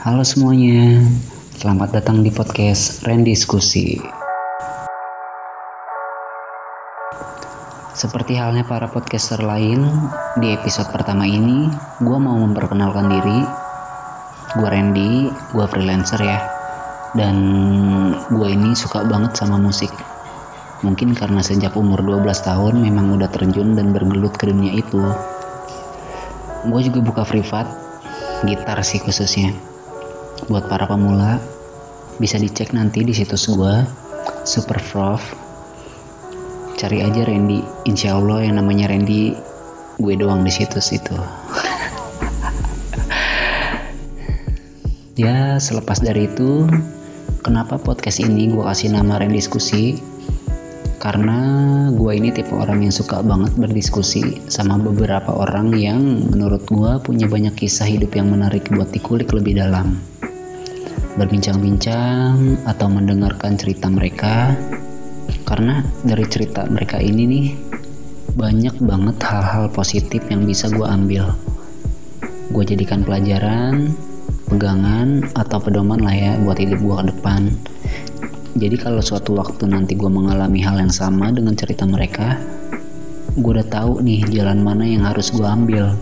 [0.00, 1.04] Halo semuanya,
[1.60, 4.00] selamat datang di podcast Ren Diskusi.
[7.92, 9.84] Seperti halnya para podcaster lain,
[10.40, 11.68] di episode pertama ini
[12.00, 13.44] gue mau memperkenalkan diri.
[14.56, 16.48] Gue Randy, gue freelancer ya.
[17.12, 17.36] Dan
[18.32, 19.92] gue ini suka banget sama musik.
[20.80, 25.04] Mungkin karena sejak umur 12 tahun memang udah terjun dan bergelut ke dunia itu.
[26.72, 27.68] Gue juga buka privat,
[28.48, 29.68] gitar sih khususnya
[30.48, 31.42] buat para pemula
[32.16, 33.84] bisa dicek nanti di situs gua
[34.44, 35.20] Superprof.
[36.80, 37.60] Cari aja Randy.
[37.84, 39.36] Insya Allah yang namanya Randy
[40.00, 41.16] gue doang di situs itu.
[45.20, 46.64] Ya selepas dari itu
[47.44, 50.00] kenapa podcast ini gue kasih nama Randy Diskusi
[50.96, 51.36] karena
[51.92, 56.00] gue ini tipe orang yang suka banget berdiskusi sama beberapa orang yang
[56.32, 60.00] menurut gue punya banyak kisah hidup yang menarik buat dikulik lebih dalam
[61.20, 64.56] berbincang-bincang atau mendengarkan cerita mereka.
[65.44, 67.46] Karena dari cerita mereka ini nih
[68.32, 71.36] banyak banget hal-hal positif yang bisa gue ambil.
[72.48, 73.92] Gue jadikan pelajaran
[74.48, 77.42] pegangan atau pedoman lah ya buat hidup gue ke depan.
[78.58, 82.34] Jadi kalau suatu waktu nanti gue mengalami hal yang sama dengan cerita mereka
[83.38, 85.94] gue udah tahu nih jalan mana yang harus gue ambil.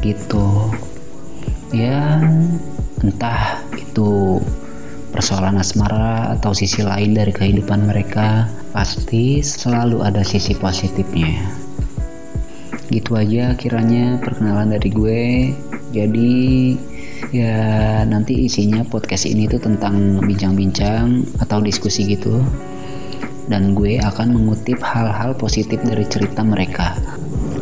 [0.00, 0.72] Gitu.
[1.76, 2.24] Ya
[3.04, 4.40] entah itu
[5.20, 11.44] persoalan asmara atau sisi lain dari kehidupan mereka pasti selalu ada sisi positifnya.
[12.88, 15.24] Gitu aja kiranya perkenalan dari gue.
[15.92, 16.32] Jadi
[17.36, 22.40] ya nanti isinya podcast ini tuh tentang bincang-bincang atau diskusi gitu.
[23.44, 26.96] Dan gue akan mengutip hal-hal positif dari cerita mereka.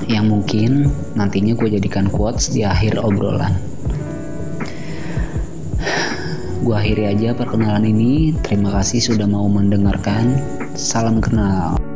[0.06, 0.70] Yang mungkin
[1.18, 3.58] nantinya gue jadikan quotes di akhir obrolan
[6.68, 8.36] Gue akhiri aja perkenalan ini.
[8.44, 10.36] Terima kasih sudah mau mendengarkan.
[10.76, 11.87] Salam kenal.